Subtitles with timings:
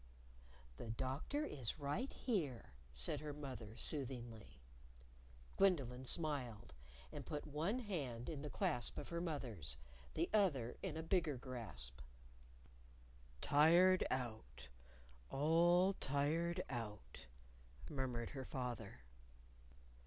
[0.77, 4.59] "The Doctor is right here," said her mother, soothingly.
[5.57, 6.73] Gwendolyn smiled.
[7.11, 9.77] And put one hand in the clasp of her mother's,
[10.15, 11.99] the other in a bigger grasp.
[13.41, 14.69] "Tired out
[15.29, 17.27] all tired out,"
[17.87, 19.01] murmured her father.